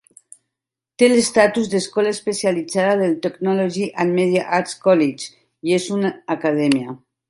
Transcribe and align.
Té 1.01 1.09
l'estatus 1.11 1.69
d'escola 1.73 2.15
especialitzada 2.17 2.97
del 3.03 3.15
Technology 3.29 3.87
and 4.05 4.19
Media 4.23 4.49
Arts 4.61 4.77
College, 4.89 5.33
i 5.71 5.81
és 5.81 5.91
un 6.01 6.13
acadèmia. 6.13 7.03